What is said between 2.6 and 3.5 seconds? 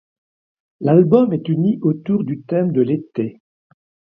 de l'été.